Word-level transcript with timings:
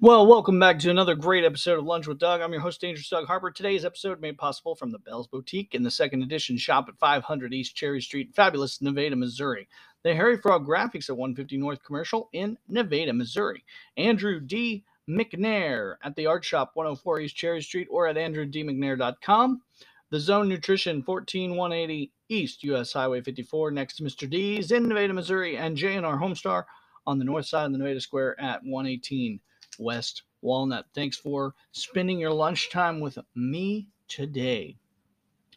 Well, 0.00 0.28
welcome 0.28 0.60
back 0.60 0.78
to 0.78 0.90
another 0.90 1.16
great 1.16 1.44
episode 1.44 1.76
of 1.76 1.84
Lunch 1.84 2.06
with 2.06 2.20
Doug. 2.20 2.40
I'm 2.40 2.52
your 2.52 2.60
host, 2.60 2.80
Dangerous 2.80 3.08
Doug 3.08 3.26
Harper. 3.26 3.50
Today's 3.50 3.84
episode 3.84 4.20
made 4.20 4.38
possible 4.38 4.76
from 4.76 4.92
the 4.92 5.00
Bell's 5.00 5.26
Boutique 5.26 5.74
in 5.74 5.82
the 5.82 5.90
second 5.90 6.22
edition 6.22 6.56
shop 6.56 6.88
at 6.88 6.96
500 7.00 7.52
East 7.52 7.74
Cherry 7.74 8.00
Street, 8.00 8.32
fabulous 8.32 8.80
Nevada, 8.80 9.16
Missouri. 9.16 9.68
The 10.04 10.14
Harry 10.14 10.36
Frog 10.36 10.64
Graphics 10.64 11.10
at 11.10 11.16
150 11.16 11.56
North 11.56 11.82
Commercial 11.82 12.28
in 12.32 12.56
Nevada, 12.68 13.12
Missouri. 13.12 13.64
Andrew 13.96 14.38
D. 14.38 14.84
McNair 15.10 15.96
at 16.04 16.14
the 16.14 16.26
Art 16.26 16.44
Shop, 16.44 16.70
104 16.74 17.18
East 17.22 17.34
Cherry 17.34 17.60
Street, 17.60 17.88
or 17.90 18.06
at 18.06 18.14
andrewdmcnair.com. 18.14 19.62
The 20.10 20.20
Zone 20.20 20.48
Nutrition, 20.48 21.02
14180 21.02 22.12
East 22.28 22.62
US 22.62 22.92
Highway 22.92 23.20
54, 23.20 23.72
next 23.72 23.96
to 23.96 24.04
Mr. 24.04 24.30
D's 24.30 24.70
in 24.70 24.86
Nevada, 24.86 25.12
Missouri, 25.12 25.56
and 25.56 25.76
J&R 25.76 26.20
Homestar 26.20 26.66
on 27.04 27.18
the 27.18 27.24
north 27.24 27.46
side 27.46 27.66
of 27.66 27.72
the 27.72 27.78
Nevada 27.78 28.00
Square 28.00 28.40
at 28.40 28.62
118 28.62 29.40
West 29.78 30.22
Walnut. 30.42 30.86
Thanks 30.94 31.16
for 31.16 31.54
spending 31.72 32.18
your 32.18 32.32
lunchtime 32.32 33.00
with 33.00 33.18
me 33.34 33.88
today. 34.08 34.76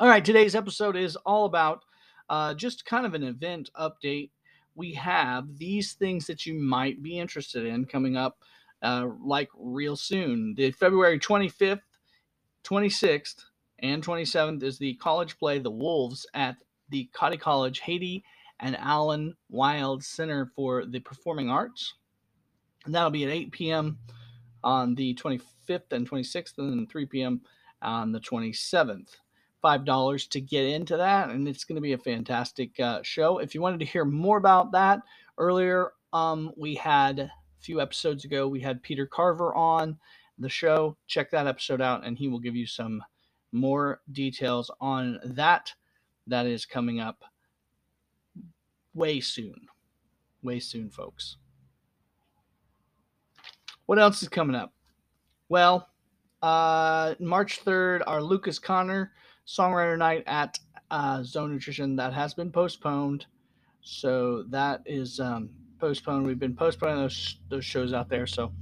All 0.00 0.08
right, 0.08 0.24
today's 0.24 0.54
episode 0.54 0.96
is 0.96 1.16
all 1.16 1.44
about 1.44 1.84
uh, 2.28 2.54
just 2.54 2.84
kind 2.84 3.06
of 3.06 3.14
an 3.14 3.24
event 3.24 3.70
update. 3.78 4.30
We 4.74 4.92
have 4.94 5.58
these 5.58 5.94
things 5.94 6.26
that 6.26 6.46
you 6.46 6.54
might 6.54 7.02
be 7.02 7.18
interested 7.18 7.66
in 7.66 7.84
coming 7.84 8.16
up 8.16 8.38
uh, 8.82 9.08
like 9.24 9.48
real 9.56 9.96
soon. 9.96 10.54
The 10.56 10.70
February 10.70 11.18
25th, 11.18 11.80
26th, 12.64 13.44
and 13.80 14.04
27th 14.04 14.62
is 14.62 14.78
the 14.78 14.94
college 14.94 15.38
play 15.38 15.58
The 15.58 15.70
Wolves 15.70 16.26
at 16.34 16.56
the 16.90 17.08
Cottey 17.12 17.40
College 17.40 17.80
Haidee 17.80 18.22
and 18.60 18.76
Allen 18.76 19.34
Wild 19.50 20.04
Center 20.04 20.46
for 20.54 20.84
the 20.84 21.00
Performing 21.00 21.50
Arts. 21.50 21.94
And 22.84 22.94
that'll 22.94 23.10
be 23.10 23.24
at 23.24 23.30
8 23.30 23.52
p.m. 23.52 23.98
on 24.62 24.94
the 24.94 25.14
25th 25.14 25.92
and 25.92 26.08
26th, 26.08 26.58
and 26.58 26.72
then 26.72 26.86
3 26.86 27.06
p.m. 27.06 27.40
on 27.82 28.12
the 28.12 28.20
27th. 28.20 29.16
$5 29.62 30.28
to 30.30 30.40
get 30.40 30.64
into 30.66 30.96
that, 30.96 31.30
and 31.30 31.48
it's 31.48 31.64
going 31.64 31.76
to 31.76 31.82
be 31.82 31.92
a 31.92 31.98
fantastic 31.98 32.78
uh, 32.78 33.02
show. 33.02 33.38
If 33.38 33.54
you 33.54 33.60
wanted 33.60 33.80
to 33.80 33.86
hear 33.86 34.04
more 34.04 34.38
about 34.38 34.72
that, 34.72 35.00
earlier 35.36 35.92
um, 36.12 36.52
we 36.56 36.76
had 36.76 37.18
a 37.18 37.32
few 37.60 37.80
episodes 37.80 38.24
ago, 38.24 38.46
we 38.46 38.60
had 38.60 38.82
Peter 38.82 39.06
Carver 39.06 39.54
on 39.54 39.98
the 40.38 40.48
show. 40.48 40.96
Check 41.06 41.30
that 41.30 41.46
episode 41.46 41.80
out, 41.80 42.06
and 42.06 42.16
he 42.16 42.28
will 42.28 42.38
give 42.38 42.56
you 42.56 42.66
some 42.66 43.02
more 43.52 44.00
details 44.12 44.70
on 44.80 45.18
that. 45.24 45.72
That 46.26 46.46
is 46.46 46.64
coming 46.66 47.00
up 47.00 47.24
way 48.94 49.20
soon. 49.20 49.66
Way 50.42 50.60
soon, 50.60 50.90
folks. 50.90 51.36
What 53.88 53.98
else 53.98 54.22
is 54.22 54.28
coming 54.28 54.54
up? 54.54 54.74
Well, 55.48 55.88
uh, 56.42 57.14
March 57.20 57.64
3rd, 57.64 58.02
our 58.06 58.20
Lucas 58.20 58.58
Connor 58.58 59.12
songwriter 59.46 59.96
night 59.96 60.24
at 60.26 60.58
uh, 60.90 61.22
Zone 61.22 61.54
Nutrition 61.54 61.96
that 61.96 62.12
has 62.12 62.34
been 62.34 62.52
postponed. 62.52 63.24
So 63.80 64.42
that 64.50 64.82
is 64.84 65.20
um, 65.20 65.48
postponed. 65.80 66.26
We've 66.26 66.38
been 66.38 66.54
postponing 66.54 66.96
those 66.96 67.38
those 67.48 67.64
shows 67.64 67.94
out 67.94 68.10
there. 68.10 68.26
So 68.26 68.52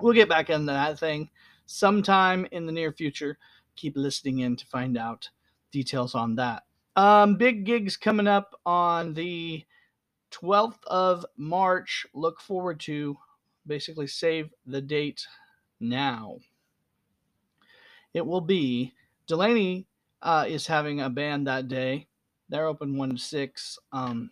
we'll 0.00 0.14
get 0.14 0.30
back 0.30 0.48
into 0.48 0.72
that 0.72 0.98
thing 0.98 1.28
sometime 1.66 2.46
in 2.50 2.64
the 2.64 2.72
near 2.72 2.92
future. 2.92 3.36
Keep 3.74 3.98
listening 3.98 4.38
in 4.38 4.56
to 4.56 4.64
find 4.64 4.96
out 4.96 5.28
details 5.70 6.14
on 6.14 6.34
that. 6.36 6.62
Um, 6.96 7.36
big 7.36 7.66
gigs 7.66 7.98
coming 7.98 8.26
up 8.26 8.58
on 8.64 9.12
the 9.12 9.66
12th 10.32 10.82
of 10.86 11.26
March. 11.36 12.06
Look 12.14 12.40
forward 12.40 12.80
to 12.80 13.18
basically 13.66 14.06
save 14.06 14.50
the 14.66 14.80
date 14.80 15.26
now. 15.80 16.38
It 18.14 18.24
will 18.24 18.40
be 18.40 18.94
Delaney 19.26 19.86
uh, 20.22 20.46
is 20.48 20.66
having 20.66 21.00
a 21.00 21.10
band 21.10 21.46
that 21.46 21.68
day. 21.68 22.06
They're 22.48 22.66
open 22.66 22.96
one 22.96 23.10
to 23.10 23.18
six. 23.18 23.78
Um, 23.92 24.30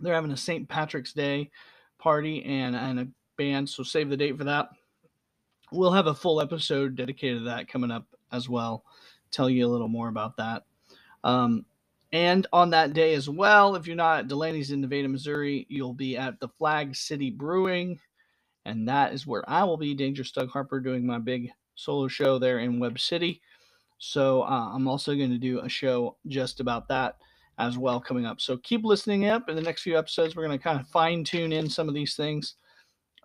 they're 0.00 0.14
having 0.14 0.32
a 0.32 0.36
St. 0.36 0.68
Patrick's 0.68 1.12
Day 1.12 1.50
party 1.98 2.42
and 2.44 2.74
and 2.74 3.00
a 3.00 3.08
band, 3.36 3.68
so 3.68 3.82
save 3.82 4.10
the 4.10 4.16
date 4.16 4.36
for 4.36 4.44
that. 4.44 4.70
We'll 5.70 5.92
have 5.92 6.08
a 6.08 6.14
full 6.14 6.40
episode 6.40 6.96
dedicated 6.96 7.38
to 7.38 7.44
that 7.44 7.68
coming 7.68 7.90
up 7.90 8.06
as 8.32 8.48
well. 8.48 8.84
Tell 9.30 9.48
you 9.48 9.66
a 9.66 9.70
little 9.70 9.88
more 9.88 10.08
about 10.08 10.36
that. 10.36 10.64
Um, 11.24 11.64
and 12.12 12.46
on 12.52 12.70
that 12.70 12.92
day 12.92 13.14
as 13.14 13.28
well, 13.28 13.74
if 13.74 13.86
you're 13.86 13.96
not 13.96 14.18
at 14.18 14.28
Delaney's 14.28 14.70
in 14.70 14.82
Nevada, 14.82 15.08
Missouri, 15.08 15.66
you'll 15.70 15.94
be 15.94 16.16
at 16.16 16.38
the 16.40 16.48
Flag 16.48 16.94
City 16.94 17.30
Brewing 17.30 17.98
and 18.64 18.88
that 18.88 19.12
is 19.12 19.26
where 19.26 19.48
I 19.48 19.64
will 19.64 19.76
be, 19.76 19.94
Dangerous 19.94 20.32
Doug 20.32 20.50
Harper, 20.50 20.80
doing 20.80 21.06
my 21.06 21.18
big 21.18 21.50
solo 21.74 22.08
show 22.08 22.38
there 22.38 22.60
in 22.60 22.78
Webb 22.78 22.98
City. 22.98 23.40
So 23.98 24.42
uh, 24.42 24.70
I'm 24.74 24.88
also 24.88 25.14
going 25.14 25.30
to 25.30 25.38
do 25.38 25.60
a 25.60 25.68
show 25.68 26.16
just 26.26 26.60
about 26.60 26.88
that 26.88 27.16
as 27.58 27.78
well 27.78 28.00
coming 28.00 28.26
up. 28.26 28.40
So 28.40 28.56
keep 28.58 28.84
listening 28.84 29.28
up. 29.28 29.48
In 29.48 29.56
the 29.56 29.62
next 29.62 29.82
few 29.82 29.96
episodes, 29.96 30.34
we're 30.34 30.46
going 30.46 30.58
to 30.58 30.62
kind 30.62 30.80
of 30.80 30.88
fine 30.88 31.24
tune 31.24 31.52
in 31.52 31.68
some 31.68 31.88
of 31.88 31.94
these 31.94 32.16
things 32.16 32.56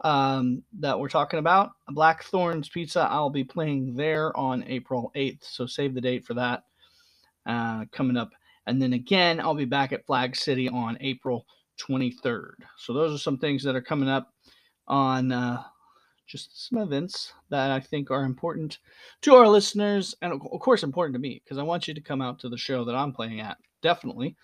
um, 0.01 0.63
that 0.79 0.99
we're 0.99 1.09
talking 1.09 1.39
about. 1.39 1.71
Blackthorns 1.89 2.69
Pizza, 2.69 3.07
I'll 3.09 3.29
be 3.29 3.43
playing 3.43 3.95
there 3.95 4.35
on 4.37 4.63
April 4.67 5.11
8th. 5.15 5.43
So 5.43 5.65
save 5.65 5.93
the 5.93 6.01
date 6.01 6.25
for 6.25 6.33
that 6.35 6.63
uh, 7.45 7.85
coming 7.91 8.17
up. 8.17 8.29
And 8.67 8.81
then 8.81 8.93
again, 8.93 9.39
I'll 9.39 9.55
be 9.55 9.65
back 9.65 9.93
at 9.93 10.05
Flag 10.05 10.35
City 10.35 10.67
on 10.69 10.97
April 11.01 11.45
23rd. 11.79 12.55
So 12.77 12.93
those 12.93 13.15
are 13.15 13.21
some 13.21 13.37
things 13.37 13.63
that 13.63 13.75
are 13.75 13.81
coming 13.81 14.09
up 14.09 14.33
on 14.87 15.31
uh, 15.31 15.63
just 16.27 16.67
some 16.69 16.79
events 16.79 17.33
that 17.49 17.71
I 17.71 17.79
think 17.79 18.11
are 18.11 18.23
important 18.23 18.79
to 19.21 19.35
our 19.35 19.47
listeners, 19.47 20.15
and 20.21 20.33
of 20.33 20.59
course 20.59 20.83
important 20.83 21.15
to 21.15 21.19
me 21.19 21.41
because 21.43 21.57
I 21.57 21.63
want 21.63 21.87
you 21.87 21.93
to 21.93 22.01
come 22.01 22.21
out 22.21 22.39
to 22.39 22.49
the 22.49 22.57
show 22.57 22.83
that 22.85 22.95
I'm 22.95 23.13
playing 23.13 23.39
at, 23.39 23.57
definitely. 23.81 24.35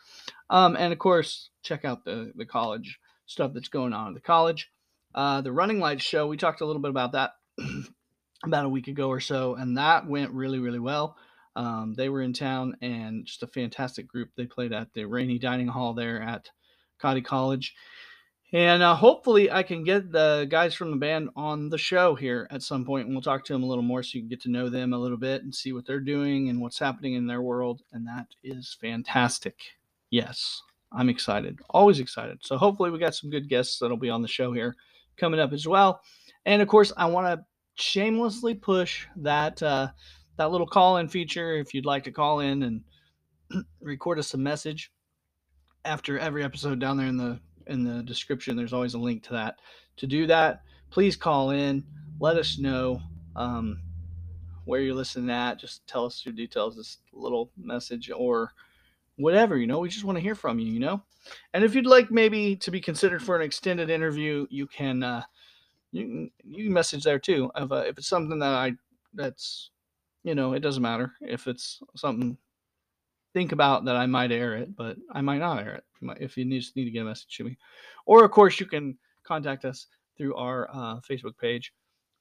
Um, 0.50 0.76
and 0.76 0.94
of 0.94 1.00
course, 1.00 1.50
check 1.62 1.86
out 1.86 2.06
the 2.06 2.32
the 2.36 2.46
college 2.46 3.00
stuff 3.26 3.52
that's 3.54 3.70
going 3.70 3.94
on 3.94 4.10
at 4.10 4.14
the 4.14 4.22
college. 4.22 4.72
Uh, 5.14 5.42
the 5.42 5.52
Running 5.52 5.80
Lights 5.80 6.04
show, 6.04 6.28
we 6.28 6.38
talked 6.38 6.62
a 6.62 6.66
little 6.66 6.82
bit 6.82 6.90
about 6.90 7.12
that 7.12 7.32
about 8.46 8.66
a 8.66 8.70
week 8.70 8.88
ago 8.88 9.10
or 9.10 9.20
so, 9.20 9.56
and 9.56 9.78
that 9.78 10.08
went 10.08 10.32
really, 10.32 10.60
really 10.60 10.80
well. 10.80 11.18
Um, 11.56 11.94
they 11.96 12.10
were 12.10 12.22
in 12.22 12.34
town 12.34 12.76
and 12.82 13.26
just 13.26 13.44
a 13.44 13.48
fantastic 13.48 14.08
group. 14.08 14.30
They 14.36 14.48
played 14.48 14.74
at 14.74 14.92
the 14.94 15.06
Rainy 15.06 15.38
Dining 15.38 15.68
Hall 15.68 15.94
there 15.94 16.20
at 16.20 16.50
Cottey 17.02 17.24
College 17.24 17.76
and 18.54 18.84
uh, 18.84 18.94
hopefully, 18.94 19.52
I 19.52 19.64
can 19.64 19.84
get 19.84 20.12
the 20.12 20.46
guys 20.48 20.76
from 20.76 20.92
the 20.92 20.98
band 20.98 21.30
on 21.36 21.70
the 21.70 21.78
show 21.80 22.14
here 22.14 22.48
at 22.52 22.62
some 22.62 22.86
point, 22.86 23.08
and 23.08 23.16
we'll 23.16 23.24
talk 23.24 23.44
to 23.46 23.54
them 23.54 23.64
a 23.64 23.66
little 23.66 23.84
more 23.84 24.04
so 24.04 24.12
you 24.14 24.22
can 24.22 24.30
get 24.30 24.42
to 24.42 24.52
know 24.52 24.70
them 24.70 24.94
a 24.94 24.98
little 24.98 25.18
bit 25.18 25.42
and 25.42 25.54
see 25.54 25.74
what 25.74 25.88
they're 25.88 26.00
doing 26.00 26.50
and 26.50 26.62
what's 26.62 26.78
happening 26.78 27.16
in 27.16 27.26
their 27.26 27.42
world. 27.42 27.82
And 27.94 28.06
that 28.08 28.28
is 28.44 28.78
fantastic. 28.80 29.56
Yes, 30.12 30.62
I'm 30.92 31.10
excited. 31.10 31.62
Always 31.72 32.00
excited. 32.00 32.42
So 32.44 32.56
hopefully, 32.56 32.92
we 32.92 33.00
got 33.00 33.16
some 33.16 33.32
good 33.32 33.50
guests 33.50 33.80
that'll 33.80 33.98
be 33.98 34.12
on 34.12 34.22
the 34.22 34.28
show 34.28 34.54
here 34.54 34.76
coming 35.18 35.40
up 35.40 35.52
as 35.52 35.68
well. 35.68 36.02
And 36.46 36.62
of 36.62 36.68
course, 36.68 36.94
I 36.96 37.08
want 37.08 37.26
to 37.28 37.46
shamelessly 37.74 38.54
push 38.54 39.08
that 39.16 39.64
uh, 39.64 39.88
that 40.38 40.52
little 40.52 40.68
call-in 40.68 41.08
feature. 41.08 41.56
If 41.58 41.74
you'd 41.74 41.88
like 41.88 42.04
to 42.04 42.12
call 42.12 42.42
in 42.42 42.62
and 42.62 42.84
record 43.82 44.20
us 44.20 44.36
a 44.36 44.38
message 44.38 44.92
after 45.86 46.20
every 46.20 46.44
episode 46.44 46.80
down 46.80 46.98
there 46.98 47.08
in 47.08 47.18
the 47.18 47.40
in 47.68 47.84
the 47.84 48.04
description. 48.04 48.56
There's 48.56 48.74
always 48.74 48.94
a 48.94 49.00
link 49.00 49.24
to 49.24 49.34
that. 49.34 49.60
To 49.98 50.08
do 50.08 50.28
that, 50.28 50.64
please 50.90 51.16
call 51.16 51.52
in. 51.52 51.84
Let 52.20 52.38
us 52.38 52.58
know 52.58 53.02
um, 53.36 53.82
where 54.66 54.82
you're 54.82 54.96
listening 54.96 55.30
at. 55.30 55.60
Just 55.60 55.86
tell 55.88 56.06
us 56.06 56.26
your 56.26 56.34
details, 56.34 56.76
this 56.76 56.98
little 57.12 57.52
message 57.58 58.12
or 58.12 58.52
whatever. 59.18 59.58
You 59.58 59.68
know, 59.68 59.80
we 59.80 59.90
just 59.90 60.06
want 60.06 60.18
to 60.18 60.24
hear 60.24 60.36
from 60.36 60.60
you. 60.60 60.72
You 60.72 60.80
know, 60.80 61.04
and 61.54 61.64
if 61.64 61.76
you'd 61.76 61.86
like 61.86 62.12
maybe 62.12 62.56
to 62.58 62.72
be 62.72 62.82
considered 62.82 63.24
for 63.24 63.36
an 63.36 63.42
extended 63.42 63.90
interview, 63.90 64.48
you 64.50 64.68
can 64.68 65.04
uh, 65.04 65.24
you 65.92 66.04
can 66.04 66.32
you 66.44 66.66
can 66.66 66.74
message 66.74 67.04
there 67.04 67.20
too. 67.20 67.52
If 67.56 67.72
uh, 67.72 67.84
if 67.88 67.98
it's 67.98 68.08
something 68.08 68.40
that 68.40 68.54
I 68.54 68.74
that's 69.14 69.72
you 70.24 70.36
know 70.36 70.54
it 70.54 70.62
doesn't 70.62 70.82
matter 70.82 71.14
if 71.22 71.48
it's 71.48 71.82
something 71.96 72.38
think 73.34 73.52
about 73.52 73.86
that 73.86 73.96
I 73.96 74.06
might 74.06 74.32
air 74.32 74.56
it, 74.56 74.76
but 74.76 74.98
I 75.12 75.22
might 75.22 75.40
not 75.40 75.60
air 75.60 75.76
it 75.76 75.84
if 76.20 76.38
you 76.38 76.46
just 76.46 76.76
need 76.76 76.86
to 76.86 76.92
get 76.92 77.02
a 77.02 77.06
message 77.06 77.36
to 77.38 77.44
me. 77.44 77.58
Or, 78.06 78.24
of 78.24 78.32
course, 78.32 78.60
you 78.60 78.66
can 78.66 78.98
contact 79.26 79.66
us 79.66 79.88
through 80.18 80.36
our 80.36 80.70
uh, 80.72 81.00
Facebook 81.10 81.38
page 81.38 81.74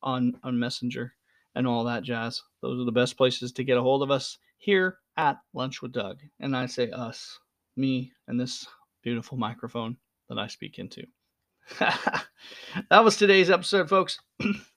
on, 0.03 0.35
on 0.43 0.59
Messenger 0.59 1.13
and 1.55 1.67
all 1.67 1.85
that 1.85 2.03
jazz. 2.03 2.43
Those 2.63 2.81
are 2.81 2.85
the 2.85 2.93
best 2.93 3.17
places 3.17 3.53
to 3.53 3.65
get 3.65 3.77
a 3.77 3.83
hold 3.83 4.03
of 4.03 4.11
us 4.11 4.39
here 4.59 4.99
at 5.17 5.39
Lunch 5.53 5.83
with 5.83 5.93
Doug. 5.93 6.19
And 6.41 6.57
I 6.57 6.67
say 6.67 6.91
us, 6.91 7.39
me, 7.77 8.13
and 8.29 8.41
this 8.41 8.67
beautiful 9.03 9.37
microphone 9.37 9.97
that 10.29 10.39
I 10.39 10.47
speak 10.47 10.79
into. 10.79 11.05
that 11.79 13.05
was 13.05 13.17
today's 13.17 13.51
episode, 13.51 13.89
folks. 13.89 14.19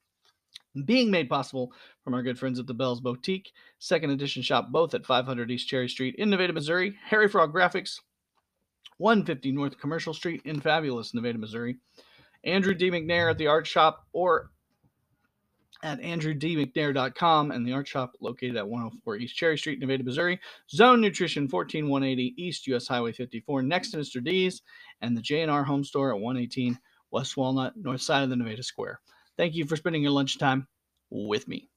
being 0.83 1.10
made 1.10 1.30
possible 1.30 1.72
from 2.04 2.13
our 2.13 2.24
good 2.24 2.38
friends 2.38 2.60
at 2.60 2.68
the 2.68 2.74
Bell's 2.74 3.01
Boutique, 3.01 3.51
second 3.80 4.10
edition 4.10 4.42
shop, 4.42 4.72
both 4.72 4.94
at 4.94 5.06
500 5.06 5.50
East 5.51 5.68
Cherry 5.68 5.88
Street 5.88 6.16
in 6.18 6.30
Nevada, 6.30 6.54
Missouri. 6.54 6.98
Harry 7.06 7.27
Frog 7.27 7.54
Graphics, 7.54 8.00
150 8.98 9.51
North 9.51 9.80
Commercial 9.80 10.13
Street 10.13 10.42
in 10.45 10.60
fabulous 10.60 11.13
Nevada, 11.13 11.38
Missouri. 11.38 11.77
Andrew 12.44 12.74
D. 12.74 12.92
McNair 12.92 13.31
at 13.31 13.38
the 13.38 13.48
Art 13.48 13.66
Shop 13.66 14.06
or 14.13 14.51
at 15.83 16.01
andrewdmcnair.com 16.01 17.51
and 17.51 17.66
the 17.66 17.71
art 17.71 17.88
shop 17.88 18.13
located 18.19 18.57
at 18.57 18.68
104 18.68 19.18
East 19.18 19.36
Cherry 19.36 19.57
Street, 19.57 19.80
Nevada, 19.80 20.04
Missouri. 20.04 20.39
Zone 20.69 21.00
Nutrition 21.00 21.48
14180 21.48 22.33
East 22.38 22.66
US 22.68 22.88
Highway 22.88 23.12
54 23.12 23.62
next 23.62 23.92
to 23.92 23.98
Mr. 23.98 24.24
D's 24.24 24.62
and 25.01 25.16
the 25.16 25.21
J&R 25.21 25.63
Home 25.63 25.83
Store 25.83 26.10
at 26.10 26.19
118 26.19 26.80
West 27.12 27.38
Walnut, 27.38 27.78
north 27.78 28.01
side 28.01 28.24
of 28.24 28.30
the 28.30 28.36
Nevada 28.36 28.63
Square. 28.63 29.00
Thank 29.37 29.55
you 29.55 29.65
for 29.65 29.75
spending 29.75 30.03
your 30.03 30.11
lunchtime 30.11 30.67
with 31.09 31.47
me. 31.47 31.69